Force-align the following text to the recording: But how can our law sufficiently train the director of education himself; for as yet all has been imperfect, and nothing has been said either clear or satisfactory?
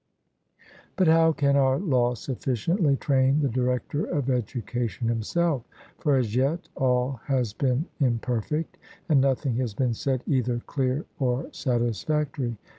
But 0.95 1.07
how 1.07 1.31
can 1.31 1.55
our 1.55 1.77
law 1.77 2.15
sufficiently 2.15 2.95
train 2.95 3.41
the 3.43 3.47
director 3.49 4.03
of 4.05 4.31
education 4.31 5.07
himself; 5.09 5.61
for 5.99 6.15
as 6.17 6.35
yet 6.35 6.69
all 6.75 7.19
has 7.25 7.53
been 7.53 7.85
imperfect, 7.99 8.79
and 9.09 9.21
nothing 9.21 9.57
has 9.57 9.75
been 9.75 9.93
said 9.93 10.23
either 10.25 10.59
clear 10.65 11.05
or 11.19 11.49
satisfactory? 11.53 12.57